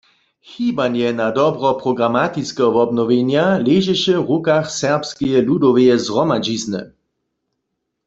[0.49, 6.81] Hibanje na dobro programatiskeho wobnowjenja ležeše w rukach Serbskeje ludoweje zhromadźizny.